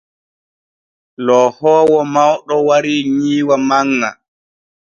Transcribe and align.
Loohoowo 1.25 1.99
mawɗo 2.13 2.55
warii 2.67 3.03
nyiiwa 3.17 3.55
manŋa. 3.67 4.09